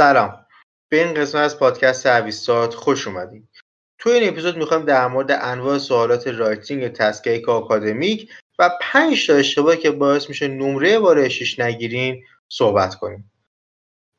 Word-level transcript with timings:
سلام. 0.00 0.46
به 0.88 1.04
این 1.04 1.14
قسمت 1.14 1.42
از 1.42 1.58
پادکست 1.58 2.02
اویستات 2.02 2.74
خوش 2.74 3.06
اومدید 3.06 3.48
تو 3.98 4.10
این 4.10 4.28
اپیزود 4.28 4.56
می‌خوایم 4.56 4.84
در 4.84 5.06
مورد 5.06 5.30
انواع 5.30 5.78
سوالات 5.78 6.26
writing 6.26 6.88
task 6.88 7.22
یک 7.22 7.48
آکادمیک 7.48 8.30
و 8.58 8.70
پنج 8.80 9.26
تا 9.26 9.34
اشتباهی 9.34 9.76
که 9.76 9.90
باعث 9.90 10.28
میشه 10.28 10.48
نمره 10.48 11.28
6 11.28 11.58
نگیرین 11.58 12.24
صحبت 12.48 12.94
کنیم. 12.94 13.32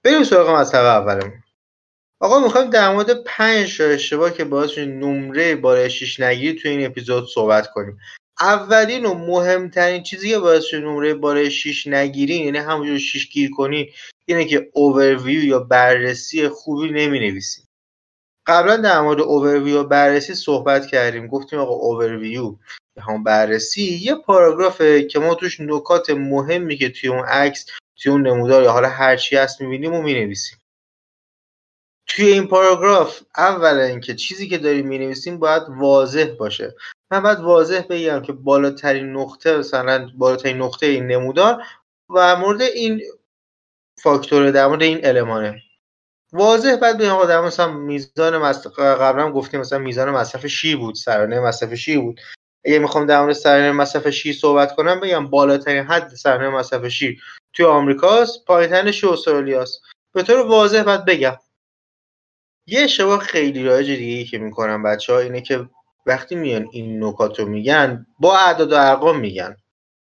بریم 0.04 0.24
سراغ 0.24 0.50
مطلب 0.50 0.86
اولمون. 0.86 1.44
آقا 2.20 2.40
می‌خوایم 2.40 2.70
در 2.70 2.94
مورد 2.94 3.24
پنج 3.24 3.78
تا 3.78 3.84
اشتباه 3.84 4.34
که 4.34 4.44
باعث 4.44 4.70
میشه 4.70 4.86
نمره 4.86 5.56
بالای 5.56 5.90
6 5.90 6.20
نگیری 6.20 6.60
تو 6.60 6.70
این 6.70 6.86
اپیزود 6.86 7.28
صحبت 7.34 7.68
کنیم. 7.72 7.98
اولین 8.42 9.06
و 9.06 9.14
مهمترین 9.14 10.04
چیزی 10.04 10.30
که 10.30 10.40
باعث 10.40 10.64
شده 10.64 10.80
نمره 10.80 11.14
بالای 11.14 11.50
6 11.50 11.88
نگیرین 11.88 12.46
یعنی 12.46 12.58
همونجور 12.58 12.98
6 12.98 13.30
گیر 13.30 13.50
کنین 13.50 13.90
اینه 14.34 14.46
که 14.46 14.70
اوورویو 14.74 15.44
یا 15.44 15.60
بررسی 15.60 16.50
خوبی 16.50 16.90
نمی 16.90 17.20
نویسیم 17.20 17.68
قبلا 18.48 18.78
در 18.78 19.02
مورد 19.02 19.22
اوورویو 19.22 19.80
و 19.80 19.84
بررسی 19.84 20.36
صحبت 20.36 20.86
کردیم. 20.86 21.28
گفتیم 21.28 21.60
آقا 21.60 21.74
اوورویو 21.74 22.56
همون 23.08 23.24
بررسی. 23.24 24.00
یه 24.02 24.16
پاراگرافه 24.16 25.04
که 25.04 25.20
ما 25.20 25.36
توش 25.36 25.60
نکات 25.60 26.10
مهمی 26.10 26.78
که 26.78 26.90
توی 26.90 27.10
اون 27.10 27.26
عکس 27.26 27.66
توی 27.96 28.12
اون 28.12 28.28
نمودار 28.28 28.64
یا 28.64 28.72
حالا 28.72 28.90
هر 28.90 29.16
چی 29.16 29.36
هست 29.36 29.62
می‌بینیم 29.62 29.94
و 29.94 30.02
می‌نویسیم. 30.02 30.58
توی 32.08 32.26
این 32.26 32.48
پاراگراف 32.48 33.22
اولا 33.38 33.84
اینکه 33.84 34.16
چیزی 34.16 34.50
که 34.50 34.58
داریم 34.58 34.88
می‌نویسیم 34.88 35.40
باید 35.40 35.64
واضح 35.70 36.36
باشه. 36.40 36.76
من 37.12 37.22
باید 37.24 37.40
واضح 37.40 37.82
بگم 37.90 38.22
که 38.22 38.34
بالاترین 38.34 39.14
نقطه 39.14 39.58
مثلا 39.58 40.10
بالاترین 40.18 40.58
نقطه 40.58 40.86
این 40.86 41.08
نمودار 41.08 41.64
و 42.10 42.36
مورد 42.36 42.62
این 42.62 43.02
فاکتور 44.04 44.52
در 44.52 44.68
این 44.68 45.06
المانه. 45.06 45.62
واضح 46.34 46.76
بعد 46.76 46.98
بگم 46.98 47.10
آقا 47.10 47.26
در 47.26 47.42
مثلا 47.42 47.72
میزان 47.72 48.38
مصرف 48.38 48.80
قبلا 48.80 49.32
گفتیم 49.32 49.60
مثلا 49.60 49.80
میزان 49.80 50.10
مصرف 50.10 50.48
شی 50.48 50.76
بود 50.76 50.96
سرانه 50.96 51.40
مصرف 51.40 51.74
شی 51.74 51.98
بود. 51.98 52.20
اگه 52.66 52.80
می‌خوام 52.80 53.06
در 53.06 53.22
مورد 53.22 53.34
سرانه 53.34 53.72
مصرف 53.72 54.10
شی 54.10 54.34
صحبت 54.34 54.76
کنم 54.76 55.00
بگم 55.00 55.28
بالاترین 55.28 55.84
حد 55.84 56.10
سرانه 56.10 56.50
مصرف 56.50 56.88
شی 56.88 57.20
توی 57.54 57.66
آمریکاست 57.66 58.46
پایینترین 58.46 58.92
شی 58.92 59.08
استرالیاست. 59.08 59.82
به 60.14 60.24
طور 60.24 60.48
واضح 60.48 60.84
باید 60.84 61.06
بگم. 61.06 61.38
یه 62.68 62.82
اشتباه 62.82 63.20
خیلی 63.20 63.64
رایج 63.64 63.88
دیگه 63.92 64.24
که 64.24 64.38
می‌کنم 64.38 64.84
بچه 64.84 65.14
ها 65.14 65.20
اینه 65.20 65.42
که 65.42 65.70
وقتی 66.06 66.36
میان 66.36 66.70
این 66.72 67.04
نکات 67.04 67.40
رو 67.40 67.46
میگن 67.46 68.06
با 68.20 68.38
اعداد 68.38 68.72
و 68.72 68.76
ارقام 68.76 69.20
میگن. 69.20 69.58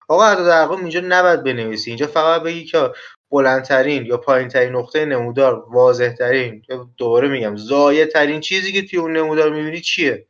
آقا 0.09 0.25
اعداد 0.25 0.47
و 0.47 0.51
ارقام 0.51 0.81
اینجا 0.81 1.01
نباید 1.05 1.43
بنویسی. 1.43 1.91
اینجا 1.91 2.07
فقط 2.07 2.43
بگی 2.43 2.65
که 2.65 2.91
بلندترین 3.31 4.07
یا 4.07 4.17
پایینترین 4.17 4.77
نقطه 4.77 5.05
نمودار 5.05 5.65
واضح 5.69 6.09
ترین 6.09 6.63
دوباره 6.97 7.29
میگم 7.29 7.57
زایه 7.57 8.07
ترین 8.07 8.41
چیزی 8.41 8.73
که 8.73 8.83
توی 8.83 8.99
اون 8.99 9.17
نمودار 9.17 9.51
می‌بینی 9.53 9.81
چیه؟ 9.81 10.27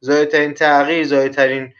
زایه 0.00 0.26
ترین 0.26 0.54
تغییر 0.54 1.04
زایه 1.04 1.28
ترین 1.28 1.72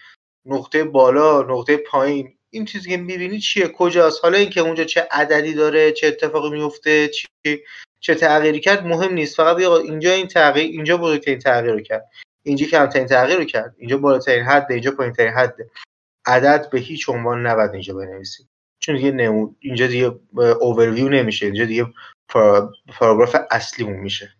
نقطه 0.47 0.84
بالا 0.84 1.42
نقطه 1.42 1.77
پایین 1.77 2.36
این 2.50 2.64
چیزی 2.64 2.91
که 2.91 2.97
می‌بینی 2.97 3.38
چیه؟ 3.38 3.69
کجاست؟ 3.69 4.24
حالا 4.24 4.38
اینکه 4.38 4.60
اونجا 4.60 4.84
چه 4.84 5.08
عددی 5.10 5.55
داره 5.55 5.92
چه 5.92 6.06
اتفاقی 6.06 6.50
میفته 6.50 7.08
چه 7.08 7.60
چه 8.00 8.14
تغییری 8.14 8.60
کرد 8.60 8.86
مهم 8.86 9.14
نیست. 9.14 9.36
فقط 9.36 9.56
بیا 9.56 9.78
اینجا 9.78 10.12
این 10.12 10.27
تغییر 10.27 10.70
اینجا 10.70 10.97
بزرگترین 10.97 11.38
تغییر 11.38 11.75
رو 11.75 11.80
کرد. 11.80 12.10
اینجا 12.42 12.66
کمترین 12.66 13.06
تغییر 13.06 13.38
رو 13.38 13.44
کرد. 13.44 13.75
اینجا 13.78 13.98
بالاترین 13.98 14.44
حد 14.44 14.66
اینجا 14.72 14.91
پایینترین 14.91 15.32
حد 15.32 15.56
عدد 16.27 16.70
به 16.70 16.80
هیچ 16.80 17.08
عنوان 17.08 17.47
نباید 17.47 17.70
اینجا 17.70 17.94
بنویسید 17.94 18.49
چون 18.80 18.96
دیگه 18.96 19.10
نمو... 19.10 19.54
اینجا 19.60 19.86
دیگه 19.86 20.20
اوورویو 20.60 21.08
نمیشه. 21.08 21.46
اینجا 21.46 21.64
دیگه 21.64 21.86
پاراگراف 22.88 23.36
اصلیمون 23.50 23.96
میشه. 23.96 24.32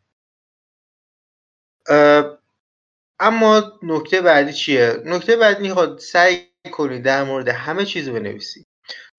اما 3.21 3.79
نکته 3.83 4.21
بعدی 4.21 4.53
چیه؟ 4.53 5.03
نکته 5.05 5.37
بعدی 5.37 5.71
خود 5.71 5.99
سعی 5.99 6.47
کنید 6.73 7.03
در 7.03 7.25
مورد 7.25 7.49
همه 7.49 7.85
چیز 7.85 8.09
بنویسید. 8.09 8.67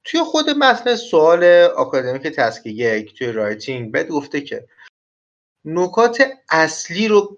توی 0.04 0.24
خود 0.24 0.50
متن 0.50 0.96
سوال 0.96 1.44
آکادمیک 1.78 2.22
task 2.28 2.66
یک 2.66 3.18
توی 3.18 3.32
writing 3.32 3.92
بهت 3.92 4.08
گفته 4.08 4.42
که 4.42 4.68
نکات 5.66 6.24
اصلی 6.50 7.08
رو 7.08 7.38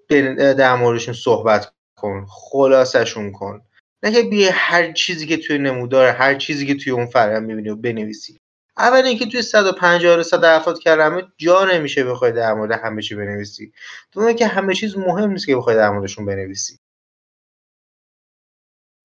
در 0.58 0.74
موردشون 0.74 1.14
صحبت 1.14 1.72
کن 1.96 2.26
خلاصشون 2.28 3.32
کن. 3.32 3.66
نه 4.04 4.12
که 4.12 4.22
بیه 4.22 4.50
هر 4.52 4.92
چیزی 4.92 5.26
که 5.26 5.36
توی 5.36 5.58
نمودار 5.58 6.08
هر 6.08 6.34
چیزی 6.34 6.66
که 6.66 6.74
توی 6.74 6.92
اون 6.92 7.06
فرق 7.06 7.42
می‌بینی 7.42 7.68
و 7.68 7.76
بنویسی. 7.76 8.40
اول 8.76 9.04
اینکه 9.04 9.26
توی 9.26 9.42
150 9.42 10.22
170 10.22 10.78
کلمه 10.78 11.22
جا 11.36 11.64
نمیشه 11.64 12.04
بخوای 12.04 12.32
در 12.32 12.54
مورد 12.54 12.72
همه 12.72 13.02
چی 13.02 13.14
بنویسی. 13.14 13.72
دوم 14.12 14.32
که 14.32 14.46
همه 14.46 14.74
چیز 14.74 14.96
مهم 14.96 15.30
نیست 15.30 15.46
که 15.46 15.56
بخوای 15.56 15.76
در 15.76 15.90
موردشون 15.90 16.26
بنویسی. 16.26 16.78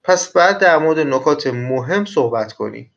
پس 0.03 0.31
بعد 0.33 0.59
در 0.59 0.77
مورد 0.77 0.99
نکات 0.99 1.47
مهم 1.47 2.05
صحبت 2.05 2.53
کنی. 2.53 2.91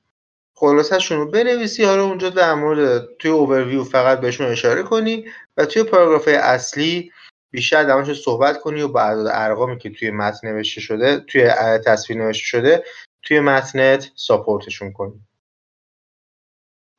خلاصشون 0.55 1.19
رو 1.19 1.31
بنویسی 1.31 1.84
حالا 1.84 2.05
اونجا 2.05 2.31
در 2.31 2.55
مورد 2.55 3.09
توی 3.19 3.31
اوورویو 3.31 3.84
فقط 3.84 4.21
بهشون 4.21 4.47
اشاره 4.47 4.83
کنی 4.83 5.25
و 5.57 5.67
توی 5.67 5.83
پاراگراف 5.83 6.29
اصلی 6.29 7.13
بیشتر 7.53 7.85
در 7.85 8.15
صحبت 8.15 8.61
کنی 8.61 8.83
و 8.83 8.89
با 8.89 9.01
اعداد 9.01 9.27
ارقامی 9.33 9.79
که 9.79 9.91
توی 9.91 10.11
متن 10.11 10.49
نوشته 10.49 10.81
شده 10.81 11.21
توی 11.21 11.51
تصویر 11.87 12.19
نوشته 12.19 12.45
شده 12.45 12.85
توی 13.23 13.41
متنت 13.41 14.11
ساپورتشون 14.15 14.93
کنی. 14.93 15.27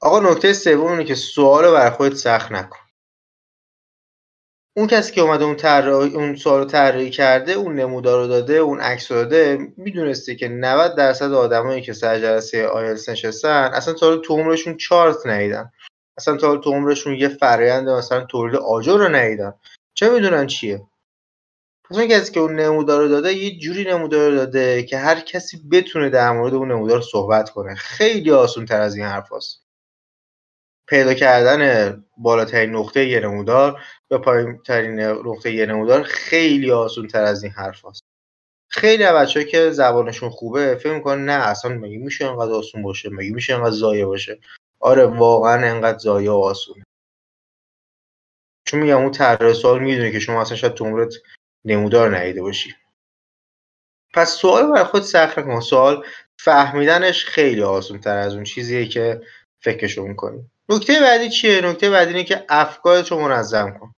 آقا 0.01 0.19
نکته 0.19 0.53
سوم 0.53 0.91
اینه 0.91 1.03
که 1.03 1.15
سوال 1.15 1.65
رو 1.65 1.71
بر 1.71 1.89
خودت 1.89 2.15
سخت 2.15 2.51
نکن. 2.51 2.79
اون 4.77 4.87
کسی 4.87 5.13
که 5.13 5.21
اومده 5.21 5.43
اون 5.43 5.57
اون 6.15 6.35
سوال 6.35 6.59
رو 6.59 6.65
طراحی 6.65 7.09
کرده 7.09 7.51
اون 7.51 7.75
نمودار 7.75 8.21
رو 8.21 8.27
داده 8.27 8.53
اون 8.53 8.79
عکس 8.79 9.11
رو 9.11 9.17
داده 9.17 9.73
می‌دونسته 9.77 10.35
که 10.35 10.47
90 10.47 10.95
درصد 10.95 11.33
آدمایی 11.33 11.81
که 11.81 11.93
سر 11.93 12.19
جلسه 12.19 12.67
آیلتس 12.67 13.09
نشستن 13.09 13.71
اصلا 13.73 13.93
تا 13.93 14.17
تو 14.17 14.33
عمرشون 14.33 14.77
چارت 14.77 15.27
ندیدن. 15.27 15.71
اصلا 16.17 16.37
تا 16.37 16.57
تو 16.57 16.71
عمرشون 16.71 17.15
یه 17.15 17.27
فرآیند 17.27 17.89
مثلا 17.89 18.25
تولید 18.25 18.55
آجر 18.55 18.97
رو 18.97 19.07
ندیدن. 19.07 19.53
چه 19.93 20.09
می‌دونن 20.09 20.47
چیه. 20.47 20.81
پس 21.89 21.97
اون 21.97 22.07
کسی 22.07 22.31
که 22.31 22.39
اون 22.39 22.59
نمودار 22.59 23.01
رو 23.01 23.07
داده 23.07 23.33
یه 23.33 23.59
جوری 23.59 23.83
نمودار 23.83 24.31
رو 24.31 24.35
داده 24.35 24.83
که 24.83 24.97
هر 24.97 25.19
کسی 25.19 25.61
بتونه 25.71 26.09
در 26.09 26.31
مورد 26.31 26.53
اون 26.53 26.71
نمودار 26.71 27.01
صحبت 27.01 27.49
کنه. 27.49 27.75
خیلی 27.75 28.31
آسون 28.31 28.65
تر 28.65 28.81
از 28.81 28.95
این 28.95 29.05
حرف 29.05 29.33
پیدا 30.87 31.13
کردن 31.13 32.03
بالاترین 32.17 32.75
نقطه 32.75 33.07
یه 33.07 33.19
نمودار 33.19 33.81
یا 34.11 34.17
پایین 34.17 34.57
ترین 34.57 34.99
نقطه 34.99 35.51
یه 35.51 35.65
نمودار 35.65 36.03
خیلی 36.03 36.71
آسون 36.71 37.07
تر 37.07 37.23
از 37.23 37.43
این 37.43 37.51
حرف 37.51 37.85
هست. 37.85 38.03
خیلی 38.69 39.03
بچه 39.03 39.43
که 39.43 39.71
زبانشون 39.71 40.29
خوبه 40.29 40.75
فکر 40.75 40.93
می‌کنن 40.93 41.25
نه 41.25 41.47
اصلا 41.47 41.71
مگه 41.73 41.97
میشه 41.97 42.25
انقدر 42.25 42.51
آسون 42.51 42.81
باشه؟ 42.81 43.09
مگه 43.09 43.31
میشه 43.33 43.53
انقدر 43.53 43.71
زایه 43.71 44.05
باشه؟ 44.05 44.39
آره 44.79 45.05
واقعا 45.05 45.67
انقدر 45.67 45.97
زایه 45.97 46.31
و 46.31 46.33
آسونه. 46.33 46.83
چون 48.73 48.81
میگم 48.81 48.97
اون 48.97 49.11
طرح 49.11 49.53
سوال 49.53 49.83
می‌دونه 49.83 50.11
که 50.11 50.19
شما 50.19 50.41
اصلا 50.41 50.57
شاید 50.57 50.73
تو 50.73 51.09
نمودار 51.65 52.17
ندیده 52.17 52.41
باشی. 52.41 52.75
پس 54.13 54.35
سوال 54.35 54.71
برای 54.71 54.83
خود 54.83 55.01
سخت 55.01 55.39
نکن. 55.39 55.59
سوال 55.59 56.05
فهمیدنش 56.39 57.25
خیلی 57.25 57.63
آسون 57.63 57.99
تر 57.99 58.17
از 58.17 58.33
اون 58.33 58.43
چیزیه 58.43 58.85
که 58.85 59.21
فکرشو 59.59 60.03
می‌کنی. 60.03 60.49
نکته 60.69 60.99
بعدی 61.01 61.29
چیه؟ 61.29 61.61
نکته 61.61 61.89
بعدی 61.89 62.11
اینه 62.11 62.23
که 62.23 62.45
افکارت 62.49 63.11
رو 63.11 63.19
منظم 63.19 63.77
کن. 63.79 63.93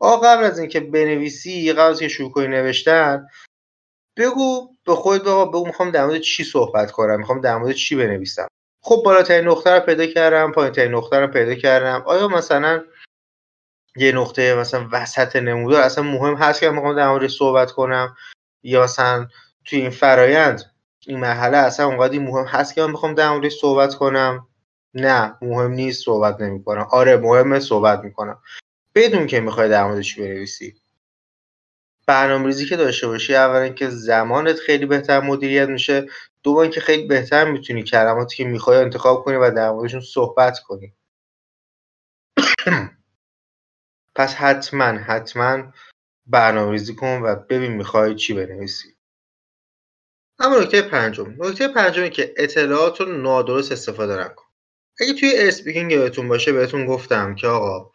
آقا 0.00 0.28
قبل 0.28 0.44
از 0.44 0.58
اینکه 0.58 0.80
بنویسی 0.80 1.72
قبل 1.72 1.90
از 1.90 2.00
اینکه 2.00 2.14
شروع 2.14 2.30
کنی 2.30 2.46
نوشتن 2.46 3.28
بگو 4.16 4.76
به 4.86 4.94
خود 4.94 5.22
بگو 5.22 5.46
بگو 5.46 5.66
می‌خوام 5.66 5.90
در 5.90 6.06
مورد 6.06 6.20
چی 6.20 6.44
صحبت 6.44 6.90
کنم؟ 6.90 7.18
می‌خوام 7.18 7.40
در 7.40 7.56
مورد 7.56 7.74
چی 7.74 7.96
بنویسم؟ 7.96 8.48
خب 8.84 9.02
بالاترین 9.04 9.48
نقطه 9.48 9.70
رو 9.70 9.80
پیدا 9.80 10.06
کردم 10.06 10.52
پایینترین 10.52 10.94
نقطه 10.94 11.16
رو 11.16 11.26
پیدا 11.26 11.54
کردم. 11.54 12.02
آیا 12.06 12.28
مثلا 12.28 12.84
یه 13.96 14.12
نقطه 14.12 14.54
مثلا 14.54 14.88
وسط 14.92 15.36
نمودار. 15.36 15.82
اصلا 15.82 16.04
مهم 16.04 16.34
هست 16.34 16.60
که 16.60 16.70
می‌خوام 16.70 16.96
در 16.96 17.08
مورد 17.08 17.26
صحبت 17.26 17.72
کنم. 17.72 18.16
یا 18.62 18.82
مثلا 18.82 19.26
توی 19.64 19.80
این 19.80 19.90
فرایند 19.90 20.62
این 21.06 21.20
مرحله 21.20 21.56
اصلا 21.56 21.86
اونقدر 21.86 22.18
مهم 22.18 22.44
هست 22.44 22.74
که 22.74 22.82
من 22.82 22.90
می‌خوام 22.90 23.14
در 23.14 23.30
مورد 23.30 23.48
صحبت 23.48 23.94
کنم؟ 23.94 24.46
نه 24.94 25.34
مهم 25.42 25.70
نیست 25.70 26.04
صحبت 26.04 26.40
نمی‌کنم. 26.40 26.86
آره 26.90 27.16
مهمه 27.16 27.60
صحبت 27.60 28.04
می‌کنم. 28.04 28.38
بدون 28.94 29.26
که 29.26 29.40
می‌خوای 29.40 29.68
در 29.68 29.84
مورد 29.84 30.00
چی 30.00 30.22
بنویسی. 30.22 30.74
برنامه‌ریزی 32.06 32.66
که 32.66 32.76
داشته 32.76 33.06
باشی 33.06 33.34
اولا 33.34 33.68
که 33.68 33.88
زمانت 33.88 34.56
خیلی 34.56 34.86
بهتر 34.86 35.20
مدیریت 35.20 35.68
میشه. 35.68 36.06
دوم 36.42 36.68
که 36.68 36.80
خیلی 36.80 37.06
بهتر 37.06 37.50
می‌تونی 37.50 37.82
کلماتی 37.82 38.36
که 38.36 38.44
می‌خوای 38.44 38.78
انتخاب 38.78 39.24
کنی 39.24 39.36
و 39.36 39.50
در 39.50 39.70
موردشون 39.70 40.00
صحبت 40.00 40.58
کنی. 40.58 40.94
پس 44.14 44.34
حتما 44.34 44.84
حتما 44.84 45.72
برنامه‌ریزی 46.26 46.94
کن 46.94 47.22
و 47.22 47.36
ببین 47.36 47.72
می‌خوای 47.72 48.14
چی 48.14 48.34
بنویسی. 48.34 48.88
اما 50.38 50.58
نکته 50.58 50.82
پنجم. 50.82 51.34
نکته 51.38 51.68
پنجمی 51.68 52.10
که 52.10 52.34
اطلاعات 52.36 53.00
رو 53.00 53.06
نادرست 53.06 53.72
استفاده 53.72 54.24
نکن. 54.24 54.44
اگه 55.00 55.12
توی 55.14 55.32
اسپیکینگ 55.36 55.92
یادتون 55.92 56.28
باشه 56.28 56.52
بهتون 56.52 56.86
گفتم 56.86 57.34
که 57.34 57.46
آقا 57.46 57.90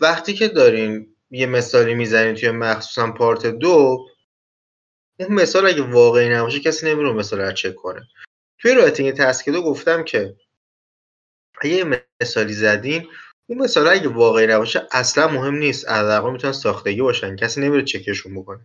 وقتی 0.00 0.34
که 0.34 0.48
دارین 0.48 1.16
یه 1.30 1.46
مثالی 1.46 1.94
می‌زنین 1.94 2.34
توی 2.34 2.50
مخصوصا 2.50 3.12
پارت 3.12 3.46
دو 3.46 4.06
اون 5.20 5.32
مثال 5.32 5.66
اگه 5.66 5.82
واقعی 5.82 6.28
نباشه 6.28 6.60
کسی 6.60 6.86
نمیره 6.86 7.12
مثال 7.12 7.40
رو 7.40 7.52
چک 7.52 7.74
کنه. 7.74 8.02
توی 8.58 8.74
writing 8.74 9.12
task 9.12 9.48
دو 9.48 9.62
گفتم 9.62 10.04
که 10.04 10.36
اگه 11.60 12.02
مثالی 12.20 12.52
زدین 12.52 13.08
اون 13.48 13.58
مثال 13.58 13.88
اگه 13.88 14.08
واقعی 14.08 14.46
نباشه 14.46 14.88
اصلا 14.92 15.28
مهم 15.28 15.54
نیست. 15.54 15.88
از 15.88 16.24
می‌تونن 16.24 16.52
ساختگی 16.52 17.02
باشن 17.02 17.36
کسی 17.36 17.60
نمیره 17.60 17.84
چکشون 17.84 18.34
بکنه. 18.34 18.60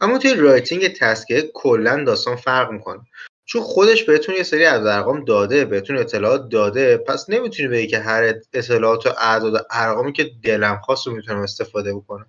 اما 0.00 0.18
توی 0.18 0.34
writing 0.34 0.88
task 0.88 1.23
یک 1.23 1.50
کلا 1.54 2.04
داستان 2.04 2.36
فرق 2.36 2.70
می‌کنه. 2.70 3.00
چون 3.44 3.62
خودش 3.62 4.04
بهتون 4.04 4.34
یه 4.34 4.42
سری 4.42 4.64
از 4.64 4.86
ارقام 4.86 5.24
داده 5.24 5.64
بهتون 5.64 5.96
اطلاعات 5.98 6.48
داده 6.48 6.96
پس 6.96 7.30
نمی‌تونی 7.30 7.68
بگی 7.68 7.86
که 7.86 7.98
هر 7.98 8.34
اطلاعات 8.52 9.06
و 9.06 9.10
اعداد 9.18 9.54
و 9.54 9.58
ارقامی 9.70 10.12
که 10.12 10.30
دلم 10.42 10.80
خواست 10.84 11.06
رو 11.06 11.12
می‌تونم 11.12 11.40
استفاده 11.40 11.94
بکنم. 11.94 12.26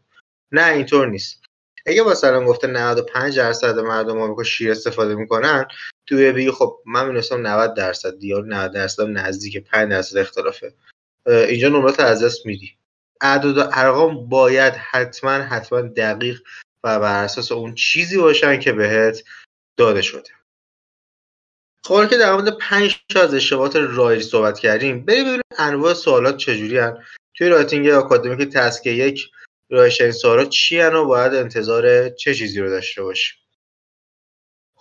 نه 0.52 0.74
اینطور 0.74 1.08
نیست. 1.08 1.42
اگه 1.86 2.04
مثلا 2.04 2.46
گفته 2.46 2.68
95 2.68 3.38
درصد 3.38 3.80
مردم 3.80 4.20
آمریکا 4.20 4.44
شیر 4.44 4.72
استفاده 4.72 5.16
می‌کنن 5.16 5.66
تو 6.08 6.16
بگی 6.16 6.52
خب 6.52 6.78
من 6.86 7.06
می‌دونستم 7.06 7.48
90 7.48 7.74
درصد 7.74 8.24
یا 8.24 8.40
90 8.40 8.72
درصد 8.74 9.04
نزدیک 9.04 9.58
5 9.58 9.90
درصد 9.90 10.18
اختلافه. 10.18 10.74
اینجا 11.28 11.70
نمرات 11.70 12.00
از 12.00 12.24
دست 12.24 12.46
میدی 12.46 12.78
اعداد 13.22 13.70
ارقام 13.74 14.30
باید 14.30 14.74
حتما 14.74 15.32
حتما 15.32 15.82
دقیق 15.82 16.42
و 16.84 17.00
بر 17.00 17.24
اساس 17.24 17.52
اون 17.52 17.76
چیزی 17.76 18.18
باشن 18.18 18.60
که 18.60 18.72
بهت 18.72 19.24
داده 19.78 20.02
شده. 20.02 20.30
خب 21.86 22.10
که 22.10 22.18
در 22.18 22.34
مورد 22.34 22.58
5 22.58 23.00
از 23.16 23.34
اشتباهات 23.34 23.76
رایج 23.76 24.24
صحبت 24.24 24.60
کردیم 24.60 25.06
بریم 25.06 25.24
ببینیم 25.24 25.42
انواع 25.58 25.94
سوالات 25.94 26.38
چجوری 26.38 26.78
هن. 26.78 27.04
توی 27.36 27.50
writing 27.50 27.88
آکادمیک 27.90 28.50
task 28.50 28.86
یک 28.86 29.32
رایج‌ترین 29.70 30.12
سوالات 30.12 30.50
چی 30.50 30.82
و 30.82 31.06
باید 31.06 31.34
انتظار 31.34 32.10
چه 32.10 32.36
چیزی 32.36 32.60
رو 32.60 32.70
داشته 32.70 33.04
باشیم؟ 33.04 33.41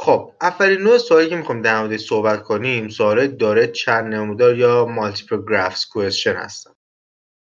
خب 0.03 0.33
اولین 0.41 0.81
نوع 0.81 0.99
سوالی 0.99 1.29
که 1.29 1.37
می‌خوام 1.37 1.63
در 1.63 1.81
مورد 1.81 1.97
صحبت 1.97 2.43
کنیم 2.43 2.89
سوال 2.89 3.27
داره 3.27 3.67
چند 3.67 4.15
نمودار 4.15 4.57
یا 4.57 4.85
multiple 4.87 5.43
graphs 5.49 5.87
question 5.87 6.35
هستن. 6.37 6.71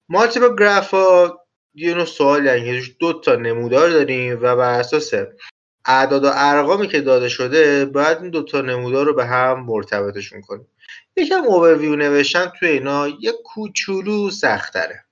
multiple 0.09 0.57
graph 0.57 0.91
ها 0.91 1.41
یه 1.75 1.95
نوع 1.95 2.05
سوالی 2.05 2.47
یعنی 2.47 2.97
دو 3.01 3.13
تا 3.13 3.35
نمودار 3.35 3.91
داریم 3.91 4.39
و 4.43 4.57
بر 4.57 4.81
اساس 4.81 5.13
اعداد 5.85 6.25
و 6.25 6.31
ارقامی 6.35 6.89
که 6.89 7.01
داده 7.01 7.29
شده 7.29 7.85
باید 7.85 8.19
این 8.19 8.31
دوتا 8.31 8.61
نمودار 8.61 9.07
رو 9.07 9.15
به 9.15 9.25
هم 9.27 9.65
مرتبطشون 9.65 10.41
کنیم. 10.41 10.69
یکم 11.17 11.45
اوورویو 11.45 11.97
نوشتن 11.97 12.53
توی 12.59 12.69
اینا 12.69 13.09
یه 13.09 13.33
کوچولو 13.45 14.31
سختره. 14.31 15.05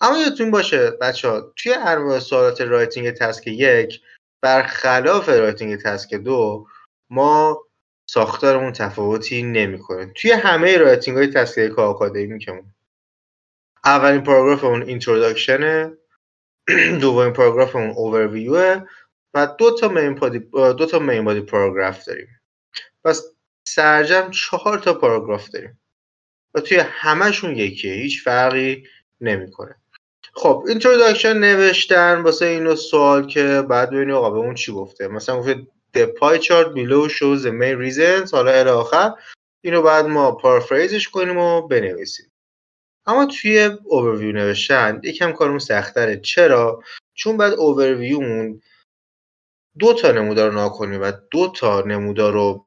اما 0.00 0.18
یادتون 0.18 0.50
باشه 0.50 0.90
بچه 0.90 1.28
ها 1.28 1.52
توی 1.56 1.72
انواع 1.72 2.18
سوالات 2.18 2.60
writing 2.60 3.10
task 3.10 3.46
یک 3.46 4.00
برخلاف 4.42 5.28
writing 5.28 5.76
task 5.76 6.14
دو 6.14 6.66
ما 7.10 7.64
ساختارمون 8.06 8.72
تفاوتی 8.72 9.42
نمی‌کنه. 9.42 10.12
توی 10.16 10.30
همه 10.30 10.76
writing 10.76 11.16
های 11.16 11.26
task 11.26 11.58
یک 11.58 11.78
آکادمیکمون. 11.78 12.74
اولین 13.84 14.24
پاراگراف 14.24 14.64
اون 14.64 14.82
introduction 14.82 15.83
ه 15.83 15.92
دومین 17.00 17.32
پاراگراف 17.32 17.76
اون 17.76 17.90
اوورویوه 17.90 18.82
و 19.34 19.46
دو 19.58 19.76
تا 19.76 19.88
main 19.88 20.14
دو 20.52 20.86
تا 20.86 20.98
main 20.98 21.24
body 21.24 21.40
paragraph 21.40 22.04
داریم. 22.04 22.28
پس 23.04 23.22
سرجمع 23.68 24.30
چهار 24.30 24.78
تا 24.78 24.94
پاراگراف 24.94 25.48
داریم. 25.48 25.80
و 26.54 26.60
توی 26.60 26.78
همشون 26.78 27.56
یکیه. 27.56 27.94
هیچ 27.94 28.24
فرقی 28.24 28.88
نمی‌کنه. 29.20 29.76
خب 30.38 30.64
introduction 30.68 31.38
نوشتن 31.38 32.20
واسه 32.22 32.46
این 32.46 32.76
سوال 32.76 33.26
که 33.26 33.62
باید 33.68 33.90
ببینیم 33.90 34.14
آقا 34.14 34.30
بهمون 34.30 34.54
چی 34.54 34.72
گفته. 34.72 35.08
مثلا 35.08 35.38
گفته 35.38 35.66
the 35.96 36.06
pie 36.06 36.38
chart 36.38 36.68
below 36.74 37.08
shows 37.08 37.42
the 37.42 37.50
main 37.50 37.76
reasons 37.84 38.32
حالا 38.32 38.50
الی 38.50 38.70
آخر. 38.70 39.14
اینو 39.64 39.82
باید 39.82 40.06
ما 40.06 40.32
paraphrase 40.32 40.95
ش 40.95 41.08
کنیم 41.08 41.38
و 41.38 41.62
بنویسیم. 41.62 42.32
اما 43.06 43.26
توی 43.26 43.70
اوورویو 43.84 44.32
نوشتن 44.32 45.00
یکم 45.04 45.32
کارمون 45.32 45.58
سختره. 45.58 46.16
چرا؟ 46.16 46.82
چون 47.14 47.36
بعد 47.36 47.52
اوورویومون 47.52 48.62
دو 49.78 49.92
تا 49.94 50.12
نمودار 50.12 50.50
رو 50.50 50.68
کنیم 50.68 51.02
و 51.02 51.12
دو 51.30 51.52
تا 51.56 51.80
نمودار 51.80 52.32
رو 52.32 52.66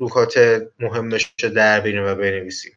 نکات 0.00 0.62
مهمش 0.78 1.34
رو 1.42 1.48
در 1.48 1.80
بینیم 1.80 2.04
و 2.04 2.14
بنویسیم. 2.14 2.72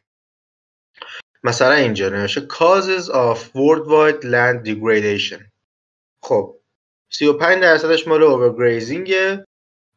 مثلا 1.46 1.72
اینجا 1.72 2.08
نوشته 2.08 2.40
causes 2.40 3.08
of 3.08 3.38
worldwide 3.54 4.24
land 4.24 4.66
degradation. 4.68 5.42
خب 6.22 6.60
35 7.10 7.62
درصدش 7.62 8.08
مال 8.08 8.20
overgrazing 8.20 9.10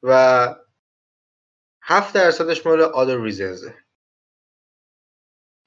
و 0.03 0.55
7 1.81 2.13
درصدش 2.13 2.65
مال 2.65 2.91
other 2.91 3.31
reasons 3.31 3.71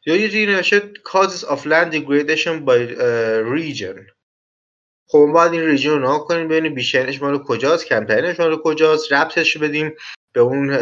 یا 0.07 0.17
یه 0.17 0.29
جایی 0.29 0.47
نوشته 0.47 0.93
causes 0.95 1.45
of 1.45 1.59
land 1.59 1.93
degradation 1.93 2.67
by 2.67 2.81
region. 3.55 4.13
خب 5.07 5.27
باید 5.35 5.53
این 5.53 5.63
ریژن 5.63 5.91
رو 5.91 5.99
نگاه 5.99 6.27
کنیم 6.27 6.49
ببینیم 6.49 6.75
بیشترینش 6.75 7.23
مال 7.23 7.45
کجاست 7.45 7.87
کمترینش 7.87 8.41
مال 8.41 8.63
کجاست 8.65 9.13
ربطش 9.13 9.57
بدیم 9.57 9.95
به 10.33 10.41
اون 10.41 10.77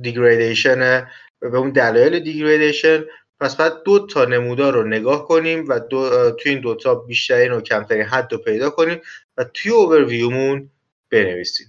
دیگریدیشن 0.00 1.08
به 1.40 1.58
اون 1.58 1.70
دلایل 1.70 2.18
دیگریدیشن 2.20 3.04
پس 3.40 3.56
بعد 3.56 3.82
دو 3.82 4.06
تا 4.06 4.24
نمودار 4.24 4.74
رو 4.74 4.84
نگاه 4.84 5.28
کنیم 5.28 5.68
و 5.68 5.80
دو 5.80 6.30
توی 6.30 6.52
این 6.52 6.60
دوتا 6.60 6.94
بیشترین 6.94 7.52
و 7.52 7.60
کمترین 7.60 8.02
حد 8.02 8.32
رو 8.32 8.38
پیدا 8.38 8.70
کنیم 8.70 9.00
و 9.36 9.44
توی 9.44 9.72
اوورویومون 9.72 10.70
بنویسیم. 11.10 11.66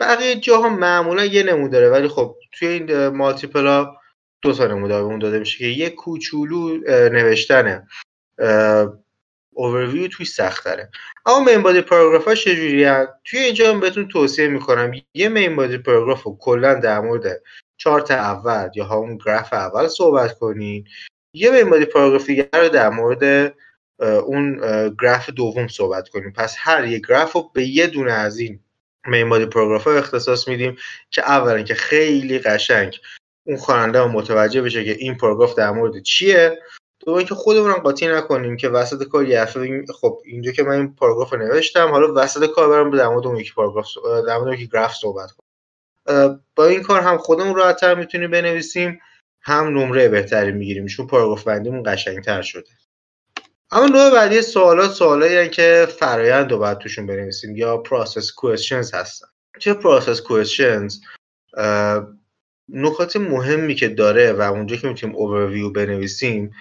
بقیه 0.00 0.36
جاها 0.36 0.68
معمولا 0.68 1.24
یه 1.24 1.42
نموداره 1.42 1.90
ولی 1.90 2.08
خب 2.08 2.36
توی 2.52 2.68
این 2.68 3.08
مالتیپلا 3.08 3.96
دو 4.42 4.52
تا 4.52 4.66
نمودار 4.66 5.02
اون 5.02 5.18
داده 5.18 5.38
میشه 5.38 5.58
که 5.58 5.66
یه 5.66 5.90
کوچولو 5.90 6.78
نوشتنه 6.88 7.88
اوورویو 9.52 10.08
توی 10.08 10.26
سخت 10.26 10.64
داره 10.64 10.90
اما 11.26 11.44
مین 11.44 11.62
بادی 11.62 11.80
پاراگراف 11.80 12.24
ها 12.24 12.34
چجوری 12.34 12.86
توی 13.24 13.38
اینجا 13.38 13.72
هم 13.72 13.80
بهتون 13.80 14.08
توصیه 14.08 14.48
می‌کنم 14.48 14.92
یه 15.14 15.28
مین 15.28 15.56
بادی 15.56 15.78
پاراگراف 15.78 16.22
رو 16.22 16.38
کلا 16.40 16.74
در 16.74 17.00
مورد 17.00 17.42
چارت 17.82 18.10
اول 18.10 18.70
یا 18.74 18.84
همون 18.84 19.18
گراف 19.26 19.52
اول 19.52 19.88
صحبت 19.88 20.38
کنین. 20.38 20.84
یه 21.34 21.50
مین 21.50 21.70
بادی 21.70 21.84
پاراگراف 21.84 22.26
دیگر 22.26 22.48
رو 22.54 22.68
در 22.68 22.88
مورد 22.88 23.54
اون 24.00 24.60
گراف 25.00 25.30
دوم 25.30 25.68
صحبت 25.68 26.08
کنیم. 26.08 26.32
پس 26.32 26.54
هر 26.58 26.86
یه 26.86 26.98
گراف 26.98 27.32
رو 27.32 27.50
به 27.54 27.66
یه 27.66 27.86
دونه 27.86 28.12
از 28.12 28.38
این 28.38 28.60
بادی 29.30 29.46
پاراگراف 29.46 29.86
اختصاص 29.86 30.48
میدیم 30.48 30.76
که 31.10 31.22
اولا 31.22 31.62
که 31.62 31.74
خیلی 31.74 32.38
قشنگ 32.38 32.96
اون 33.46 33.56
خواننده 33.56 34.06
متوجه 34.06 34.62
بشه 34.62 34.84
که 34.84 34.90
این 34.90 35.16
پاراگراف 35.16 35.54
در 35.54 35.70
مورد 35.70 36.02
چیه. 36.02 36.58
دوم 37.00 37.10
اینکه 37.10 37.34
خودمون 37.34 37.72
قاطی 37.72 38.06
نکنیم 38.06 38.56
که 38.56 38.68
وسط 38.68 39.02
کار 39.02 39.28
یه 39.28 39.44
خب 40.00 40.22
اینجا 40.24 40.52
که 40.52 40.62
من 40.62 40.72
این 40.72 40.94
پاراگراف 40.94 41.32
رو 41.32 41.38
نوشتم 41.38 41.90
حالا 41.90 42.12
وسط 42.16 42.46
کار 42.46 42.68
برم 42.68 42.96
در 42.96 43.08
مورد 43.08 43.26
اون 43.26 43.36
یکی 43.36 43.52
پاراگراف 43.52 43.86
در 44.26 44.38
مورد 44.38 44.54
یکی 44.54 44.66
گراف 44.66 44.94
صحبت 44.94 45.30
کنم. 45.30 45.41
با 46.56 46.66
این 46.66 46.82
کار 46.82 47.00
هم 47.00 47.18
خودمون 47.18 47.54
راحتتر 47.54 47.94
می‌تونیم 47.94 48.30
بنویسیم 48.30 49.00
هم 49.42 49.66
نمره 49.66 50.08
بهتری 50.08 50.52
می‌گیریم 50.52 50.86
چون 50.86 51.06
پاراگراف 51.06 51.44
بندیمون 51.44 51.82
قشنگتر 51.86 52.42
شده. 52.42 52.70
اما 53.70 53.86
نوع 53.86 54.10
بعدی 54.10 54.42
سوالات 54.42 54.90
سوالایی 54.90 55.48
که 55.48 55.88
فرایند 55.98 56.52
رو 56.52 56.58
باید 56.58 56.78
توشون 56.78 57.06
بنویسیم 57.06 57.56
یا 57.56 57.76
process 57.76 58.32
questions 58.32 58.94
هستن. 58.94 59.26
چه 59.58 59.74
process 59.74 60.20
questions 60.20 61.00
نکات 62.68 63.16
مهمی 63.16 63.74
که 63.74 63.88
داره 63.88 64.32
و 64.32 64.40
اونجا 64.40 64.76
که 64.76 64.88
می‌تونیم 64.88 65.16
اوورویو 65.16 65.70
بنویسیم 65.70 66.54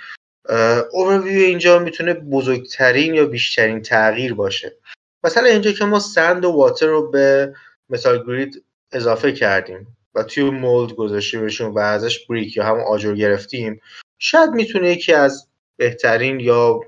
اوورویو 0.91 1.45
اینجا 1.45 1.79
می‌تونه 1.79 2.13
بزرگترین 2.13 3.13
یا 3.13 3.25
بیشترین 3.25 3.81
تغییر 3.81 4.33
باشه. 4.33 4.77
مثلا 5.23 5.49
اینجا 5.49 5.71
که 5.71 5.85
ما 5.85 5.99
sand 5.99 6.45
و 6.45 6.51
water 6.51 6.87
رو 6.87 7.11
به 7.11 7.53
مثال 7.89 8.23
گرید 8.27 8.63
اضافه 8.91 9.31
کردیم 9.31 9.97
و 10.15 10.23
توی 10.23 10.43
mould 10.43 10.93
گذاشتیمشون 10.93 11.71
و 11.71 11.79
ازش 11.79 12.25
brick 12.25 12.57
یا 12.57 12.65
همون 12.65 12.83
آجر 12.83 13.15
گرفتیم. 13.15 13.81
شاید 14.19 14.49
می‌تونه 14.49 14.89
یکی 14.89 15.13
از 15.13 15.47
بهترین 15.77 16.39
یا 16.39 16.79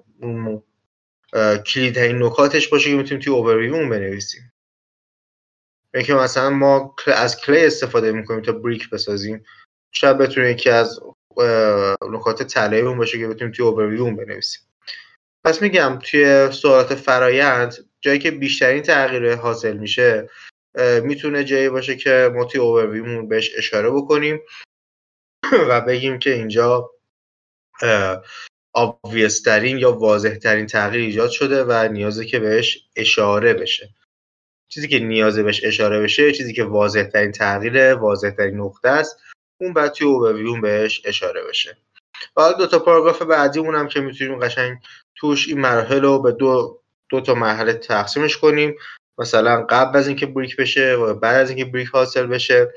کلیدترین 1.66 2.24
نکاتش 2.24 2.68
باشه 2.68 2.90
که 2.90 2.96
می‌تونیم 2.96 3.24
توی 3.24 3.34
اوورویو 3.34 3.90
بنویسیم. 3.90 4.54
اینکه 5.94 6.14
مثلا 6.14 6.50
ما 6.50 6.96
از 7.08 7.42
کلی 7.42 7.66
استفاده 7.66 8.12
می‌کنیم 8.12 8.42
تا 8.42 8.52
بریک 8.52 8.90
بسازیم. 8.90 9.46
شاید 9.92 10.18
بتونه 10.18 10.52
یکی 10.52 10.70
از 10.70 11.00
نکات 12.12 12.44
طلایی 12.44 12.82
اون 12.82 12.98
باشه 12.98 13.18
که 13.18 13.28
بتونیم 13.28 13.54
توی 13.54 13.66
اوورویو 13.66 14.04
اون 14.04 14.16
بنویسیم. 14.16 14.62
پس 15.46 15.62
میگم 15.62 16.00
توی 16.04 16.52
سوالات 16.52 16.96
فرایند 16.96 17.76
جایی 18.02 18.20
که 18.20 18.32
بیشترین 18.32 18.82
تغییر 18.82 19.36
حاصل 19.36 19.78
میشه 19.78 20.30
می‌تونه 21.04 21.44
جایی 21.44 21.70
باشه 21.70 21.96
که 21.96 22.32
ما 22.36 22.46
توی 22.46 22.62
اوورویومون 22.62 23.28
بهش 23.28 23.52
اشاره 23.58 23.90
بکنیم 23.90 24.42
و 25.70 25.82
بگیم 25.82 26.20
که 26.20 26.34
اینجا 26.34 26.92
آبویس 28.74 29.42
ترین 29.42 29.78
یا 29.78 29.92
واضح 29.92 30.36
ترین 30.36 30.66
تغییر 30.66 31.02
ایجاد 31.02 31.30
شده 31.30 31.64
و 31.64 31.88
نیازه 31.92 32.26
که 32.26 32.40
بهش 32.40 32.88
اشاره 32.96 33.54
بشه. 33.54 33.90
چیزی 34.68 34.88
که 34.88 35.00
نیازه 35.00 35.44
بهش 35.44 35.64
اشاره 35.64 36.02
بشه 36.02 36.32
چیزی 36.32 36.54
که 36.54 36.64
واضح 36.64 37.04
ترین 37.04 37.32
تغییر 37.32 37.94
واضح 37.94 38.30
ترین 38.30 38.60
نقطه 38.60 38.90
است 38.90 39.20
اون 39.62 39.74
بعد 39.74 39.92
توی 39.92 40.08
اوبرویو 40.08 40.62
بهش 40.62 41.02
اشاره 41.06 41.44
بشه. 41.44 41.78
و 42.38 42.54
دو 42.58 42.68
تا 42.68 42.80
پاراگراف 42.80 43.22
بعدیمون 43.22 43.76
هم 43.76 43.88
که 43.88 44.00
می‌تونیم 44.00 44.40
قشنگ 44.40 44.78
توش 45.16 45.48
این 45.48 45.60
مراحل 45.60 46.02
رو 46.02 46.22
به 46.22 46.32
دو 46.32 46.82
دو 47.10 47.22
تا 47.22 47.34
مرحله 47.34 47.74
تقسیمش 47.74 48.38
کنیم. 48.38 48.76
مثلا 49.18 49.66
قبل 49.70 50.00
از 50.00 50.08
اینکه 50.08 50.26
بریک 50.26 50.56
بشه 50.56 50.96
و 50.96 51.14
بعد 51.14 51.36
از 51.36 51.50
اینکه 51.50 51.66
بریک 51.66 51.88
حاصل 51.88 52.28
بشه 52.28 52.74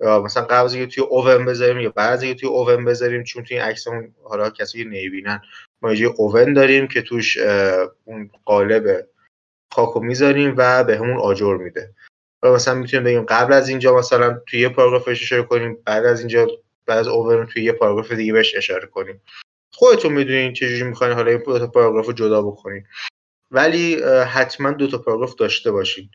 مثلا 0.00 0.44
قبل 0.44 0.64
از 0.64 0.74
اینکه 0.74 0.94
توی 0.94 1.04
اوون 1.04 1.44
بذاریم 1.44 1.80
یا 1.80 1.90
بعد 1.90 2.12
از 2.12 2.22
اینکه 2.22 2.40
توی 2.40 2.48
اوون 2.48 2.84
بذاریم 2.84 3.24
چون 3.24 3.44
توی 3.44 3.56
این 3.56 3.66
عکسمون 3.66 4.14
حالا 4.22 4.50
کسی 4.50 4.84
نمی‌بینن 4.84 5.42
ما 5.82 5.92
یه 5.92 6.06
اوون 6.06 6.52
داریم 6.52 6.88
که 6.88 7.02
توش 7.02 7.38
اون 8.04 8.30
قالب 8.44 9.08
خاکو 9.72 10.00
می‌ذاریم 10.00 10.54
و 10.56 10.84
به 10.84 10.98
همون 10.98 11.18
آجر 11.18 11.56
میده. 11.56 11.94
و 12.42 12.52
مثلا 12.52 12.74
می‌تونیم 12.74 13.04
بگیم 13.04 13.22
قبل 13.22 13.52
از 13.52 13.68
اینجا 13.68 13.96
مثلا 13.96 14.40
توی 14.46 14.60
یه 14.60 14.68
پاراگراف 14.68 15.08
اشاره 15.08 15.42
کنیم 15.42 15.78
بعد 15.84 16.04
از 16.04 16.20
اینجا 16.20 16.46
بعد 16.86 16.98
از 16.98 17.08
اوون 17.08 17.46
توی 17.46 17.64
یه 17.64 17.72
پاراگراف 17.72 18.12
دیگه 18.12 18.32
بهش 18.32 18.54
اشاره 18.56 18.86
کنیم. 18.86 19.22
خودتون 19.72 20.12
می‌دونین 20.12 20.52
چجوری 20.52 20.82
می‌خواین 20.82 21.12
حالا 21.12 21.30
این 21.30 21.38
پاراگراف 21.66 22.06
رو 22.06 22.12
جدا 22.12 22.42
بکنین. 22.42 22.86
ولی 23.54 24.02
حتما 24.04 24.70
دو 24.70 24.86
تا 24.86 24.98
پاراگراف 24.98 25.34
داشته 25.34 25.70
باشین 25.70 26.10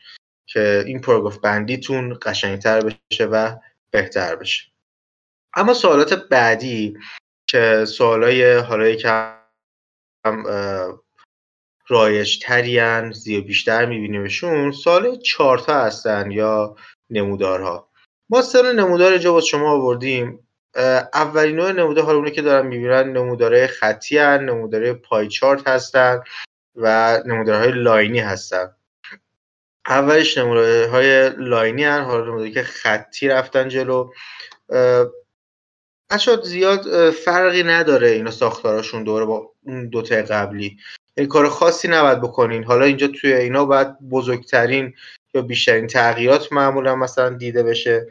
که 0.46 0.84
این 0.86 1.00
پاراگراف 1.00 1.38
بندیتون 1.38 2.18
قشنگتر 2.22 2.80
بشه 2.80 3.24
و 3.24 3.56
بهتر 3.90 4.36
بشه. 4.36 4.62
اما 5.56 5.74
سوالات 5.74 6.28
بعدی 6.28 6.98
که 7.46 7.84
سوالای 7.84 8.54
حالا 8.54 8.88
یکم 8.88 9.34
رایج 11.88 12.38
ترین 12.38 13.12
زیاد 13.12 13.42
بیشتر 13.42 13.86
میبینیمشون 13.86 14.72
سال 14.72 15.18
چارتا 15.18 15.84
هستن 15.84 16.30
یا 16.30 16.76
نمودارها. 17.10 17.90
ما 18.30 18.42
سه 18.42 18.72
نمودار 18.72 19.12
اینجا 19.12 19.40
شما 19.40 19.70
آوردیم. 19.70 20.48
اولین 21.14 21.56
نوع 21.56 21.72
نمودار 21.72 22.04
حالا 22.04 22.30
که 22.30 22.42
دارن 22.42 22.66
می‌بینن 22.66 23.12
نموداره 23.12 23.66
خطی 23.66 24.18
هن 24.18 24.44
نموداره 24.44 24.92
پای 24.92 25.28
چارت 25.28 25.68
هستن. 25.68 26.22
و 26.76 27.18
نمودارهای 27.26 27.72
لاینی 27.72 28.20
هستن. 28.20 28.74
اولش 29.86 30.38
نمودارهای 30.38 31.30
لاینی 31.30 31.84
هن 31.84 32.02
حالا 32.02 32.24
نموداری 32.24 32.52
که 32.52 32.62
خطی 32.62 33.28
رفتن 33.28 33.68
جلو. 33.68 34.10
اشاد 36.10 36.44
زیاد 36.44 37.10
فرقی 37.10 37.62
نداره 37.62 38.08
اینا 38.08 38.30
ساختاراشون 38.30 39.04
دوره 39.04 39.24
با 39.24 39.52
اون 39.62 39.88
دوتا 39.88 40.16
قبلی. 40.16 40.78
این 41.14 41.28
کار 41.28 41.48
خاصی 41.48 41.88
نباید 41.88 42.20
بکنین. 42.20 42.64
حالا 42.64 42.84
اینجا 42.84 43.06
توی 43.06 43.32
اینا 43.32 43.64
باید 43.64 44.00
بزرگترین 44.10 44.94
یا 45.34 45.42
بیشترین 45.42 45.86
تغییرات 45.86 46.52
معمولا 46.52 46.96
مثلا 46.96 47.28
دیده 47.28 47.62
بشه 47.62 48.06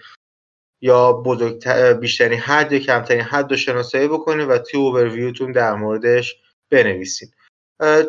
یا 0.81 1.13
بزرگتر 1.13 1.93
بیشترین 1.93 2.39
حد 2.39 2.71
یا 2.71 2.79
کمترین 2.79 3.21
حد 3.21 3.51
رو 3.51 3.57
شناسایی 3.57 4.07
بکنید 4.07 4.49
و 4.49 4.57
توی 4.57 4.79
اوورویوتون 4.79 5.51
در 5.51 5.73
موردش 5.73 6.35
بنویسین. 6.69 7.29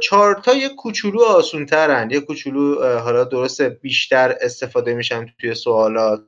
چارت 0.00 0.48
ها 0.48 0.54
یه 0.54 0.68
کوچولو 0.68 1.22
آسون 1.22 1.66
ترن 1.66 2.10
یه 2.10 2.20
کوچولو 2.20 2.98
حالا 2.98 3.24
درسته 3.24 3.68
بیشتر 3.68 4.36
استفاده 4.40 4.94
میشن 4.94 5.26
توی 5.40 5.54
سوالات. 5.54 6.24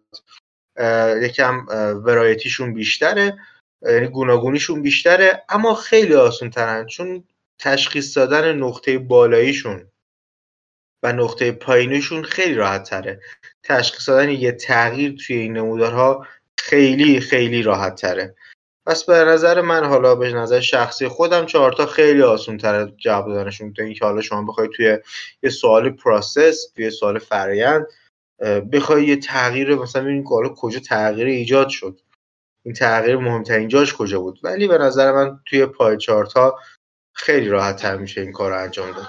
یکم 1.22 1.66
variety 2.04 2.49
شون 2.49 2.74
بیشتره. 2.74 3.38
یعنی 3.82 4.06
گوناگونیشون 4.06 4.82
بیشتره 4.82 5.42
اما 5.48 5.74
خیلی 5.74 6.14
آسون 6.14 6.50
ترن 6.50 6.86
چون 6.86 7.24
تشخیص 7.58 8.16
دادن 8.18 8.52
نقطه 8.52 8.98
بالاییشون 8.98 9.90
و 11.02 11.12
نقطه 11.12 11.52
پایینشون 11.52 12.22
خیلی 12.22 12.54
راحت 12.54 12.90
تره 12.90 13.20
تشخیص 13.62 14.08
دادن 14.08 14.30
یه 14.30 14.52
تغییر 14.52 15.16
توی 15.26 15.36
این 15.36 15.56
نمودارها 15.56 16.26
خیلی 16.58 17.20
خیلی 17.20 17.62
راحت 17.62 17.94
تره 17.94 18.34
پس 18.86 19.04
به 19.04 19.24
نظر 19.24 19.60
من 19.60 19.84
حالا 19.84 20.14
به 20.14 20.32
نظر 20.32 20.60
شخصی 20.60 21.08
خودم 21.08 21.46
چهارتا 21.46 21.86
خیلی 21.86 22.22
آسون 22.22 22.58
تره 22.58 22.92
جواب 22.96 23.28
دادنشون 23.28 23.72
تا 23.72 23.82
اینکه 23.82 24.04
حالا 24.04 24.20
شما 24.20 24.42
بخواید 24.42 24.70
توی 24.70 24.98
یه 25.42 25.50
سوال 25.50 25.90
process 25.90 26.72
توی 26.76 26.90
سوال 26.90 27.18
فرایند 27.18 27.86
بخوای 28.72 29.06
یه 29.06 29.16
تغییر 29.16 29.74
مثلا 29.74 30.02
ببینید 30.02 30.26
حالا 30.26 30.48
کجا 30.48 30.80
تغییر 30.80 31.26
ایجاد 31.26 31.68
شد. 31.68 32.00
این 32.64 32.74
تغییر 32.74 33.16
مهمترین 33.16 33.68
جاش 33.68 33.94
کجا 33.94 34.20
بود؟ 34.20 34.40
ولی 34.42 34.68
به 34.68 34.78
نظر 34.78 35.12
من 35.12 35.40
توی 35.46 35.66
pie 35.66 35.96
chart 35.96 36.32
خیلی 37.14 37.48
راحت 37.48 37.76
تر 37.76 37.96
میشه 37.96 38.20
این 38.20 38.32
کار 38.32 38.50
رو 38.50 38.62
انجام 38.62 38.92
داد. 38.92 39.08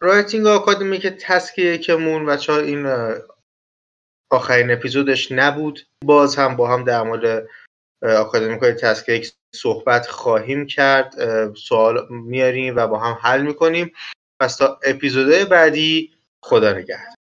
writing 0.00 0.46
آکادمیک 0.46 1.10
task 1.10 1.78
یکمون 1.78 2.26
بچه 2.26 2.52
این 2.52 2.86
آخرین 4.30 4.70
اپیزودش 4.70 5.32
نبود. 5.32 5.80
باز 6.04 6.36
هم 6.36 6.56
با 6.56 6.68
هم 6.68 6.84
در 6.84 7.02
مورد 7.02 7.48
آکادمیک 8.02 8.60
های 8.60 8.72
task 8.72 9.01
یک 9.01 9.22
صحبت 9.54 10.06
خواهیم 10.06 10.66
کرد 10.66 11.14
سوال 11.54 12.06
میاریم 12.10 12.76
و 12.76 12.86
با 12.86 12.98
هم 12.98 13.18
حل 13.22 13.42
می‌کنیم. 13.42 13.92
پس 14.40 14.56
تا 14.56 14.78
اپیزودهای 14.84 15.44
بعدی 15.44 16.12
خدا 16.42 16.72
نگهدار. 16.72 17.19